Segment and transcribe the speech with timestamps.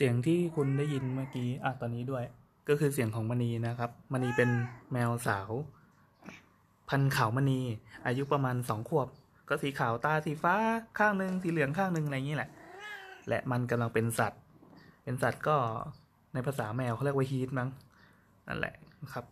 [0.00, 2.24] เสียงที่คุณได้ยินเมื่อกี้อะตอนนี้ด้วย
[2.68, 4.50] ก็คือเสียงของมณีนะครับมณีเป็น
[4.92, 5.50] แมวสาว
[6.88, 7.60] พันขาวมณี
[8.06, 9.08] อายุประมาณสองขวบ
[9.48, 10.54] ก็สีขาวตาสีฟ้า
[10.98, 12.50] ข้างหนึ่งสีเหลืองข้างหนึ่งอะไรอย่างนี้แหละ
[13.28, 14.40] และมันกำลังเป็นสัตว์
[15.04, 15.56] เป็นสัตว์ก็
[16.34, 17.68] ในภาษาแมวเขาเรียกว่าฮีทมั้ง
[18.48, 18.74] นั่นแหละ
[19.12, 19.24] ครับ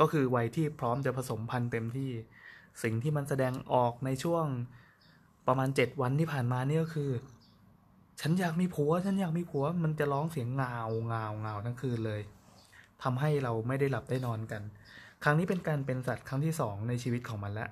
[0.00, 2.10] ก็คือวัยที่พร้อมจะผสมพันธุ์เต็มที่
[2.82, 4.44] สิ่งที่มันแสดงออกในช่วง
[5.46, 7.10] ประมาณเจ็ดวันที่ผ่านมานี่ก็คือ
[8.22, 12.20] ฉันอยากมีผัว ฉันอยากมีผัว มันจะร้องเสียงงาวงาวงาวทั้งคืนเลย
[13.02, 14.62] ทำให้เราไม่ได้หลับได้นอนกัน
[15.24, 17.68] ครั้งนี้เป็นการเป็นสัตว์ครั้งที่สองในชีวิตของมันละ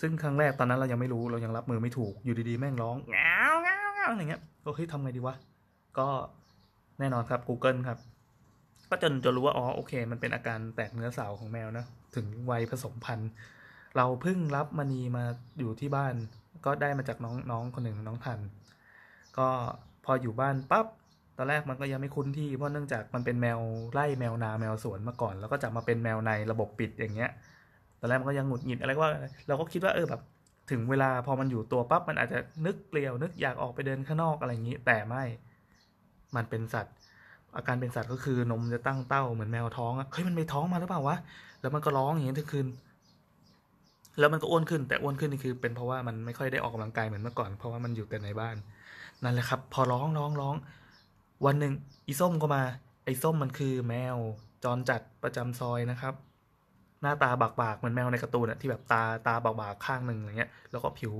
[0.00, 5.34] ซึ่งครั้งแรกตอนนั้นเรายังไม่รู้เรายังรับมือไม่ถูก อยู่ดีๆแม่งร้องงาวงาวงาวอย่างเงี้ยก็เฮ้ยทำไงดีวะ
[5.98, 6.08] ก็
[6.98, 7.98] แน่นอนครับ Google ครับ
[8.88, 13.30] ก็จนจะรู้ว่าอ๋อโอเค มันเป็นอาการแตกเนื้อเสาของแมวนะถึงวัยผสมพันธุ์
[13.96, 15.24] เราเพิ่งรับมณีมา
[15.58, 16.14] อยู่ที่บ้าน
[16.64, 18.40] ก็ได้มาจากน้องน้องคนหนึ่งน้องทัน
[19.38, 19.48] ก็
[20.04, 20.86] พออยู่บ้านปั๊บ
[21.36, 23.58] ตอนแรกมันก็ยังไม่คุ้นที่เพราะเนื่องจากมันเป็นแมว
[23.92, 27.30] ไล่แมวนาแมวสวนมาก่อน แล้วก็จะมาเป็นแมวในระบบปิดอย่างเงี้ย
[28.00, 29.12] ตอนแรกมันก็ยังหงุดหงิดอะไรก็ว่า
[29.48, 30.20] เราก็คิดว่าเออแบบ
[30.70, 35.24] ถึงเวลาพอมันอยู่ตัวปั๊บมันอาจจะนึกเกลียวนึกอยากออกไปเดินข้างนอกอะไรอย่างนี้ แต่ไม่
[36.36, 36.94] มันเป็นสัตว์
[37.56, 41.16] อาการเป็นสัตว์ก็คือนมจะตั้งเต้าเหมือนแมวท้องอะเฮ้ยมันไปท้องมาหรือเปล่าวะ
[41.60, 42.66] แล้วมันก็ร้องอย่างนี้ทั้งคืน
[44.18, 48.56] แล้วมันก็อ้วนขึ้นแต่อ้วนขึ้นนี่คือเป็นเพราะว่ามันไม่ค่อยได้ออกกำลังกายเหมือนเมื่อก่อนเพราะว่ามันอยู่แต่ในบ้าน
[49.22, 50.54] นั่นแหละครับ พอร้องร้องร้อง
[51.46, 51.72] วันหนึ่ง
[52.06, 52.62] อีส้มก็มา
[53.04, 54.16] ไอ้ส้มมันคือแมว
[54.64, 56.14] จรจัดประจำซอยนะครับ
[57.02, 61.14] หน้าตาบากบากเหมือนแมวในการ์ตูนอะที่แบบตาตาบากบากข้างหนึ่งอะไรเงี้ย แล้วก็ผิว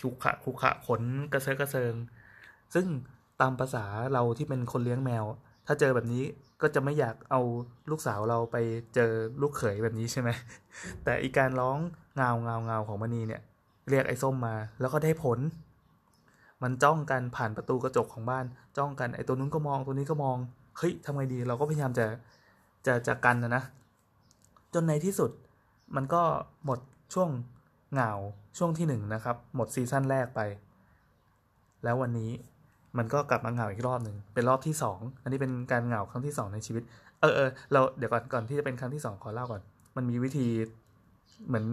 [0.00, 1.02] ชุกขะคุขะขน
[1.32, 1.94] กระเซาะกระเซิง
[2.74, 2.86] ซึ่ง
[3.40, 5.24] ตามภาษาเราที่เป็นคนเลี้ยงแมว
[5.66, 6.24] ถ้าเจอแบบนี้
[6.62, 7.40] ก็จะไม่อยากเอา
[7.90, 8.56] ลูกสาวเราไป
[8.94, 10.30] เจอลูกเขยแบบนี้ใช่ไหม
[11.04, 11.78] แต่อีการร้อง
[12.16, 13.42] เงาเงาเงาของมณีเนี่ย
[13.90, 15.38] เรียกไอ้ส้มมา แล้วก็ได้ผล
[16.62, 18.44] มันจ้องกันผ่านประตูกระจกของบ้าน
[18.76, 20.36] จ้องกันไอ้ตัวนู้นก็มองตัวนี้ก็มอง
[20.78, 22.06] เฮ้ยทำไงดีเราก็พยายามจะ
[22.86, 23.62] จะจะกันนะนะ
[24.74, 25.30] จนในที่สุด
[25.96, 26.22] มันก็
[26.64, 26.78] หมด
[27.14, 27.28] ช่วง
[27.92, 28.12] เหงา
[28.58, 30.40] ช่วงที่หนึ่งนะครับ หมดซีซั่นแรกไป
[31.84, 32.30] แล้ววันนี้
[32.98, 36.82] มันก็กลับมาเหงาอีกรอบหนึ่งเป็นรอบที่สองอันนี้เป็นการเหงาครั้งที่สองในชีวิต
[37.20, 39.62] เออเออเราเดี๋ยวก่อนก่อนที่จะเป็นครั้งที่สองขอเล่าก่อน
[39.96, 40.46] มันมีวิธี
[41.46, 41.66] เหมือน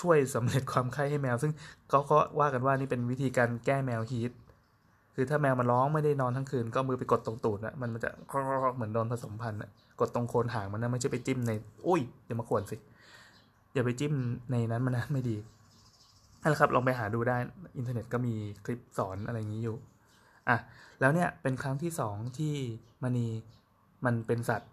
[0.00, 1.52] ช่วยสำเร็จความไข้ให้แมว ซึ่ง
[1.90, 4.32] เขาก็ว่ากันว่านี่เป็นวิธีการแก้แมวฮีท
[5.14, 8.10] คือถ้าแมวมันร้องไม่ได้นอนทั้งคืน ก็มือไปกดตรงตูดนะมันมันจะ
[8.76, 11.52] เหมือนโดนผสมพันธุ์นะกดตรงโคนหางมันนะไม่ใช่ไปจิ้มใน
[11.86, 12.76] อุ้ยอย่ามาขวนสิ
[13.74, 14.14] อย่าไปจิ้ม
[14.50, 15.36] ในนั้นมันนะไม่ดี
[16.42, 17.36] นั่นแหละครับลองไปหาดูได้
[17.76, 18.34] อินเทอร์เน็ตก็มี
[18.64, 19.76] คลิปสอนอะไรอย่างนี้อยู่
[20.48, 20.56] อะ
[21.00, 22.54] แล้วเนี่ยเป็นครั้งที่สองที่
[23.02, 23.26] มณี
[24.04, 24.70] มันเป็นสัตว์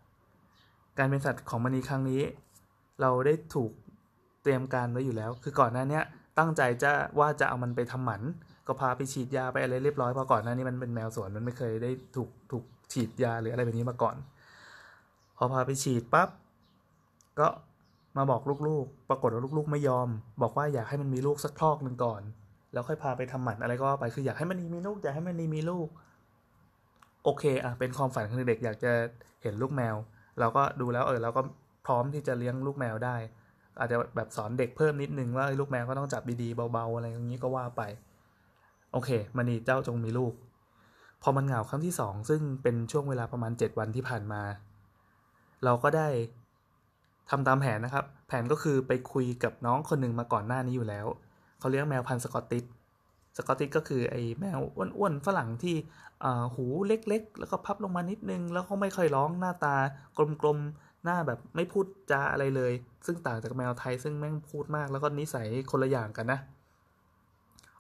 [0.98, 2.22] การเป็นสัตว์ของมณีครั้งนี้
[3.02, 3.72] เราได้ถูก
[4.48, 6.00] ตรียมการไว้อยู่แล้ว คือก่อนหน้านี้
[6.38, 8.22] ตั้งใจจะว่าจะเอามันไปทำหมัน
[8.68, 12.64] ก็พาไปฉีดยาไปอะไรเรียบร้อยเพราะก่อนหน้านี้มันเป็นแมวสวนมันไม่เคยได้ถูกถูก
[12.94, 14.16] ฉีดยาหรืออะไรแบบนี้มาก่อน
[15.38, 16.30] พอพาไปฉีดปั๊บ
[17.40, 17.48] ก็
[18.18, 20.08] มาบอกลูกๆ ปรากฏว่าลูกๆ ไม่ยอม
[20.42, 22.22] บอกว่าอยากให้มันมีลูกสักคลอกหนึ่งก่อน
[22.74, 25.88] แล้วค่อยพาไปทำหมันอะไรก็ไป คืออยากให้มันมีลูกอยากให้มันมีลูก
[27.24, 28.92] โอเคอะเป็นความฝันของเด็กอยากจะ
[29.44, 29.96] เห็นลูกแมว
[30.40, 31.42] เราก็ดูแล้วเออเราก็
[31.86, 33.16] พร้อมที่จะเลี้ยงลูกแมวได้
[33.80, 37.82] อาจจะแบบสอนเด็กเพิ่มนิดนึงว่าลูกแมวก็ต้องจับดีๆเบาๆอะไรอย่างนี้ก็ว่าไป
[38.92, 40.34] โอเคมันนี่เจ้าจงมีลูก
[41.22, 44.42] พอมันเหงาครั้งที่สองซึ่งเป็นช่วงเวลาประมาณเจ็ดวันที่ผ่านมา
[45.64, 46.08] เราก็ได้
[47.30, 51.08] ทำตามแผนนะครับ แผนก็คือไปคุยกับน้องคนหนึ่งมาก่อนหน้านี้อยู่แล้ว
[51.60, 52.64] เขาเลี้ยงแมวพันธุ์สกอตติช
[53.38, 54.60] สกอตติชก็คือไอ้แมว
[54.98, 55.76] อ้วนๆฝรั่งที่
[56.56, 59.76] หูเล็กๆ แล้วก็พับลงมานิดนึง แล้วเขาไม่ค่อยร้องหน้าตา
[60.42, 62.72] กลมๆ หน้าแบบไม่พูดจาอะไรเลย
[63.06, 66.40] ซึ่งต่างจากแมวไทยซึ่งแม่งพูดมากแล้วก็นิสัยคนละอย่างกันนะ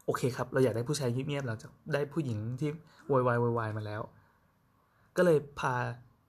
[0.05, 2.69] โอเคครับ เราอยากได้ผู้ชายเงียบๆหลังจากได้ผู้หญิงที่
[3.12, 4.02] โวยวายโวยวายมาแล้ว
[5.17, 5.73] ก็เลยพา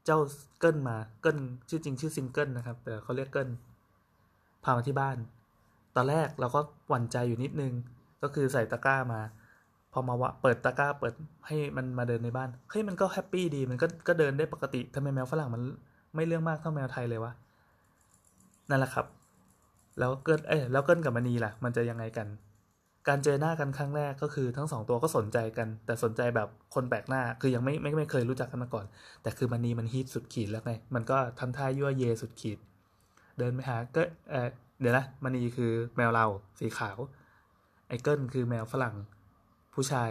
[0.05, 0.19] เจ้า
[0.59, 1.39] เกิลมาเกิล
[1.69, 3.49] ชื่อจริงชื่อซิงเกิลนะครับแต่เขาเรียกเกิล
[4.65, 5.17] พามาที่บ้าน
[5.97, 7.73] ตอนแรกเราก็หวั่นใจอยู่นิดนึง
[8.23, 9.21] ก็คือใส่ตะกร้ามา
[9.93, 11.15] พอมาวะเปิดตะกร้าเปิด
[11.47, 15.63] ให้มันมาเดินในบ้านเฮ้ยมันก็ happy ดีมันก็ก็เดินได้ปกติทำไมแมวฝรั่งมัน
[16.15, 17.33] ไม่เรื่องมากเท่าแมวไทยเลยวะ
[18.71, 19.07] นั่นแหละครับ
[19.99, 22.29] แล้วเกิลเอ้ยแล้วเกิลกับมณีล่ะ มันจะยังไงกัน
[23.09, 28.87] การเจอหน้ากันครั้งแรกก็คือทั้งสองตัวก็สนใจกัน แต่สนใจแบบคนแปลกหน้า คือยังไม่ไม่ไม่เคยรู้จักกันมาก่อน
[29.23, 32.59] แต่คือมันนีมัน heat สุดขีดแล้วไง มันก็ทำท่ายั่วเย็ดสุดขีด
[33.39, 34.49] เดินไปหาก็เออ
[34.81, 36.27] เดี๋ยวนะมันนีคือแมวเรา
[36.59, 36.97] สีขาว
[37.89, 38.95] ไอเกิลคือแมวฝรั่ง
[39.75, 40.11] ผู้ชาย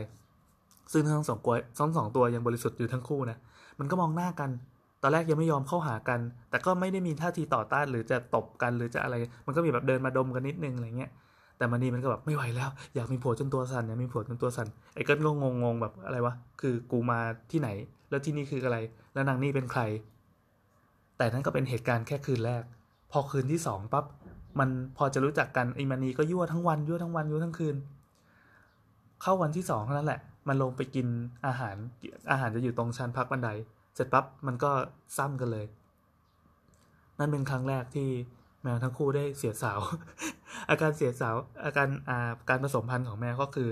[0.92, 3.38] ซึ่งทั้งสองตัวทั้งสองตัวยังบริสุทธิ์อยู่ทั้งคู่นะ
[3.80, 4.50] มันก็มองหน้ากัน
[5.08, 6.20] อนแรกยังไม่ยอมเข้าหากัน
[6.50, 9.16] แต่ก็ไม่ได้มีท่าทีต่อต้านหรือจะตบกันหรือจะอะไร
[9.46, 11.12] มันก็มีแบบเดินมาดมกันนิดนึงอะไรเงี้ย
[11.58, 17.20] แต่มันนี่มันก็แบบไม่ไหวแล้ว อยากมีผัวจนตัวสั่นอยากมีผัวจนตัวสั่น ไอ้เกิลก็งงงๆแบบอะไรวะ คือกูมา
[17.52, 17.70] ที่ไหน
[18.10, 18.78] แล้วที่นี่คืออะไร
[19.14, 19.82] แล้วนางนี่เป็นใคร
[21.18, 22.64] แต่นั่นก็เป็นเหตุการณ์แค่คืนแรก
[23.12, 24.06] พอคืนที่สองปั๊บ
[24.60, 27.76] มันพอจะรู้จักกันไอ้มันนีก็ยั่วทั้งวันยั่วทั้งวันยั่วทั้งคืน
[29.22, 31.08] เข้าวันที่สองเท่านั้นแหละ มันลงไปกิน
[31.48, 31.76] อาหาร
[32.32, 33.50] อาหารจะอยู่ตรงชั้นพักบันได
[33.98, 34.72] เสร็จปั๊บมันก็
[35.18, 35.66] ซ้ำกันเลย
[37.20, 38.10] นั่นเป็นครั้งแรกที่
[38.64, 39.80] แมวทั้งคู่ได้เสียสาว
[40.70, 41.36] อาการเสียสาว
[41.66, 43.70] อาการอ่าการผสมพันธุ์ของแมวก็คือ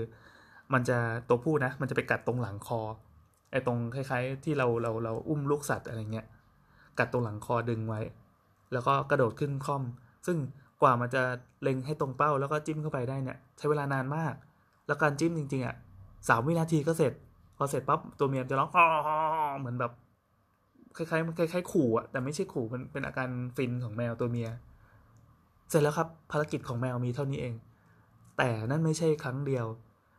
[0.72, 2.80] มันจะตัวผู้นะ มันจะไปกัดตรงหลังคอ
[3.50, 6.26] ไอ้ตรงคล้าย ๆ ที่เราเราเราอุ้มลูกสัตว์อะไรเงี้ย
[6.98, 8.00] กัดตรงหลังคอดึงไว้
[8.72, 9.82] แล้วก็กระโดดขึ้นคล่อม
[10.26, 10.38] ซึ่ง
[10.82, 11.22] กว่ามันจะ
[11.62, 14.34] เล็งให้ตรงเป้าแล้วก็จิ้มเข้าไปได้เนี่ยใช้เวลานานมาก
[14.86, 15.76] แล้วการจิ้มจริงๆอะ
[16.28, 17.12] สามวินาทีก็เสร็จ
[17.56, 18.86] พอเสร็จปั๊บตัวเมียจะร้องอ๋อ
[19.58, 19.92] เหมือนแบบ
[20.96, 24.48] คล้ายๆคล้ายๆขู่อะแต่ไม่ใช่ขู่มันเป็นอาการฟินของแมวตัวเมีย
[25.70, 27.54] เสร็จแล้วครับภารกิจของแมวมีเท่านี้เอง
[28.38, 29.66] แต่นั่นไม่ใช่ครั้งเดียว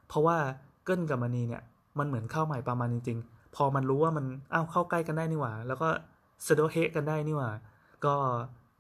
[0.08, 0.38] เพราะว่า
[0.84, 1.64] เกิ้ลกับมณีเนี่ย
[2.00, 5.90] มันเหมือนเข้าใหม่ประมาณจริง ๆ พอมันรู้ว่ามันอ้าวเข้าใกล้กันได้นี่หว่า แล้วก็
[6.48, 7.50] สะดวเฮกันได้นี่หว่า
[8.06, 8.16] ก็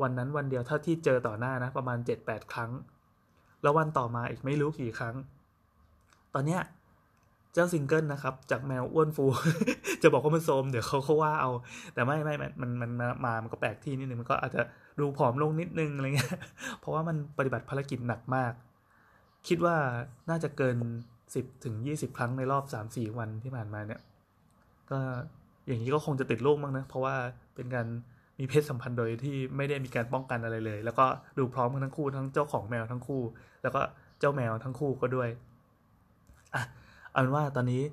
[0.01, 2.71] วันนั้นวันเดียวเท่าที่เจอต่อหน้านะ ประมาณเจ็ดแปดครั้ง
[3.61, 5.15] แล้ววันต่อมาอีกไม่รู้กี่ครั้ง
[6.33, 6.61] ตอนเนี้ย
[7.53, 9.25] เจ้าซิงเกิลนะครับ จากแมวอ้วนฟู
[10.03, 11.51] จะบอกว่ามันโทรมเดี๋ยวเขาเขาว่าเอา
[11.93, 12.91] แต่ไม่ไม่มันมัน
[13.25, 14.61] มามันก็แปลกที่นิดนึงมันก็อาจจะ
[14.99, 16.37] ดูผอมลงนิดนึงอะไรเงี้ย
[16.79, 18.53] เพราะว่ามันปฏิบัติภารกิจหนักมาก
[19.47, 19.75] คิดว่า
[20.29, 20.77] น่าจะเกิน
[21.35, 24.01] สิบถึงยี่สิบครั้งในรอบสามสี่วันที่ผ่านมาเนี่ย
[24.91, 24.99] ก็
[25.67, 27.15] อย่างนี้ก็คงจะติดลูกมั้งนะ เพราะว่า
[27.55, 27.87] เป็นการ
[28.39, 31.05] มีเพศสัมพันธ์โดยที่ไม่ได้มีการป้องกันอะไรเลย แล้วก็
[31.37, 33.21] ดูพร้อมกันทั้งคู่ทั้งเจ้าของแมวทั้งคู่
[33.63, 33.81] แล้วก็
[34.19, 35.29] เจ้าแมวทั้งคู่ก็ด้วย
[36.53, 36.61] อะ
[37.17, 37.83] เอาเป็นว่าตอนนี้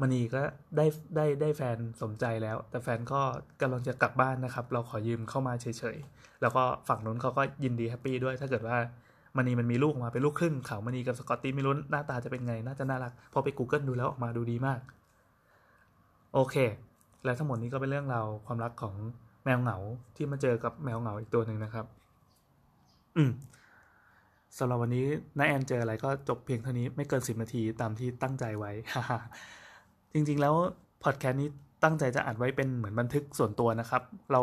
[0.00, 0.42] มณีก็
[0.76, 0.86] ได้
[1.16, 3.20] ได้ได้แฟนสมใจแล้ว แต่แฟนก็
[3.60, 8.76] กำลังจะกลับบ้านนะครับ เราขอยืมเข้ามาเฉยๆ แล้วก็ฝั่งนู้นเขาก็ยินดีแฮปปี้ด้วย ถ้าเกิดว่า
[9.36, 14.80] มณีมันมีลูกออกมาเป็นลูกครึ่งเขามณีกับสกอตตี้ไม่รู้หน้าตาจะเป็นไง น่าจะน่ารัก พอไป Google ดูแล้วออกมาดูดีมาก
[16.34, 16.56] โอเค
[17.24, 18.94] และทั้งหมดนี้ก็เป็นเรื่องราวความรักของ
[19.44, 19.78] แมวเหงา
[20.16, 21.86] ที่มาเจอกับแมวเหงาอีกตัวหนึ่งนะครับ
[23.16, 23.30] อืม
[24.56, 25.06] สำหรับวันนี้
[25.38, 28.72] น้าแอนเจออะไรก็จบเพียงเท่านี้ไม่เกินสิบนาทีตามที่ตั้งใจไว้
[30.12, 30.54] จริงๆแล้ว
[31.04, 31.48] พอดแคสต์นี้
[31.84, 34.02] ตั้งใจจะอัดไว้เป็นเหมือนบันทึกส่วนตัวนะครับ
[34.32, 34.40] เรา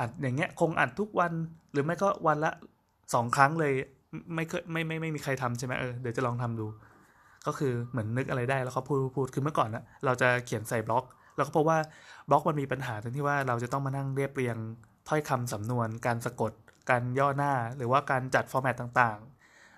[0.00, 1.32] อัดอย่างเงี้ยคงอัดทุกวัน
[1.72, 2.50] หรือไม่ก็วันละ
[3.14, 3.72] สองครั้งเลย
[4.34, 6.66] ไม่เคยไม่ไม่ไม่มีใครทำใช่ไหมเออเดี๋ยวจะลองทำดู
[7.46, 11.04] ก็คือเหมือนนึกอะไรได้แล้วก็พูดพูดคือเมื่อก่อนนะเราจะเขียนใส่บล็อก
[11.36, 11.78] แล้วก็พราะว่า
[12.28, 14.56] บล็อกมันมีปัญหาตรงที่ว่าเราจะต้องมานั่งเรียบเรียง
[15.08, 16.52] ถ้อยคำสำนวน การสะกด
[16.90, 19.35] การย่อหน้า หรือว่าการจัดฟอร์แมตต่างๆ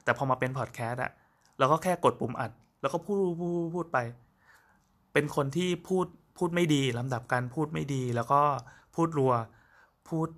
[0.09, 1.13] แต่พอมาเป็นพอดแคสต์อะ
[1.59, 3.99] เราก็แค่กดปุ่มอัด แล้วก็พูดพูดพูดไป
[5.13, 6.07] เป็นคนที่พูด
[6.39, 8.41] พูดไม่ดีลำดับการพูดไม่ดี แล้วก็
[8.95, 9.33] พูดรัว
[10.09, 10.29] พูด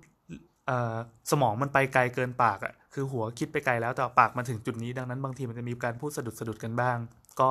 [1.31, 6.97] สมองมันไปไกลเกินปากอะคือหัวคิดไปไกลแล้วแต่ปากมาถึงจุดนี้ดังนั้นบางทีมันจะมีการพูดสะดุดสะดุดกันบ้าง
[7.39, 7.49] ก็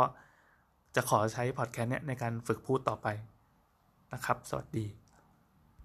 [0.95, 3.07] จะขอใช้พอดแคสต์เนี้ยในการฝึกพูดต่อไป
[4.13, 5.00] นะครับ สวัสดี